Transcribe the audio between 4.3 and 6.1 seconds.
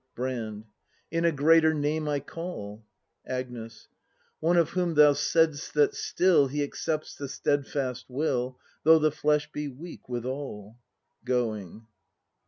One of whom thou saidst that